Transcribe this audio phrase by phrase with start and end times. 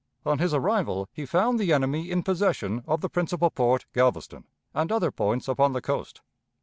[0.25, 4.91] On his arrival, he found the enemy in possession of the principal port, Galveston, and
[4.91, 6.21] other points upon the coast.